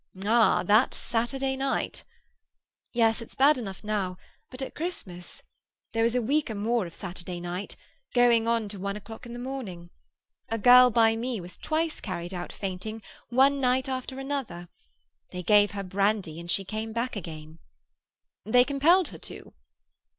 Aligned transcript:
"Ah, 0.25 0.63
that 0.63 0.95
Saturday 0.95 1.55
night!" 1.55 2.03
"Yes, 2.91 3.21
it's 3.21 3.35
bad 3.35 3.59
enough 3.59 3.83
now; 3.83 4.17
but 4.49 4.63
at 4.63 4.73
Christmas! 4.73 5.43
There 5.93 6.01
was 6.01 6.15
a 6.15 6.23
week 6.23 6.49
or 6.49 6.55
more 6.55 6.87
of 6.87 6.95
Saturday 6.95 7.39
night—going 7.39 8.47
on 8.47 8.67
to 8.69 8.79
one 8.79 8.95
o'clock 8.95 9.27
in 9.27 9.33
the 9.33 9.37
morning. 9.37 9.91
A 10.49 10.57
girl 10.57 10.89
by 10.89 11.15
me 11.15 11.39
was 11.39 11.55
twice 11.55 12.01
carried 12.01 12.33
out 12.33 12.51
fainting, 12.51 13.03
one 13.29 13.61
night 13.61 13.87
after 13.87 14.17
another. 14.17 14.69
They 15.29 15.43
gave 15.43 15.69
her 15.69 15.83
brandy, 15.83 16.39
and 16.39 16.49
she 16.49 16.65
came 16.65 16.93
back 16.93 17.15
again." 17.15 17.59
"They 18.43 18.63
compelled 18.63 19.09
her 19.09 19.19
to?" 19.19 19.53